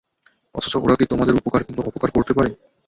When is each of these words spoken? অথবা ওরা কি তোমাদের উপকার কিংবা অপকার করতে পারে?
অথবা 0.55 0.77
ওরা 0.83 0.95
কি 0.99 1.05
তোমাদের 1.05 1.37
উপকার 1.39 1.61
কিংবা 1.63 1.83
অপকার 1.85 2.09
করতে 2.11 2.31
পারে? 2.37 2.49